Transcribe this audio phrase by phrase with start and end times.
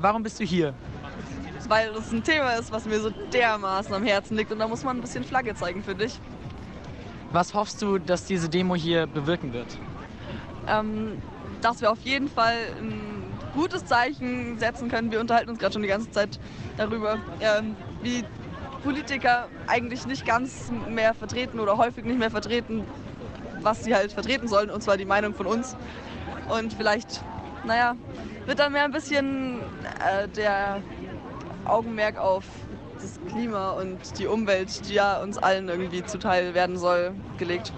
[0.00, 0.74] Warum bist du hier?
[1.66, 4.84] Weil das ein Thema ist, was mir so dermaßen am Herzen liegt und da muss
[4.84, 6.20] man ein bisschen Flagge zeigen, finde ich.
[7.32, 9.76] Was hoffst du, dass diese Demo hier bewirken wird?
[10.68, 11.20] Ähm,
[11.62, 13.24] dass wir auf jeden Fall ein
[13.54, 15.10] gutes Zeichen setzen können.
[15.10, 16.38] Wir unterhalten uns gerade schon die ganze Zeit
[16.76, 18.24] darüber, ähm, wie
[18.84, 22.84] Politiker eigentlich nicht ganz mehr vertreten oder häufig nicht mehr vertreten,
[23.62, 25.74] was sie halt vertreten sollen, und zwar die Meinung von uns.
[26.48, 27.20] Und vielleicht,
[27.64, 27.96] naja,
[28.46, 29.60] wird dann mehr ein bisschen
[30.00, 30.82] äh, der
[31.64, 32.44] Augenmerk auf
[33.00, 37.72] das Klima und die Umwelt, die ja uns allen irgendwie zuteil werden soll, gelegt.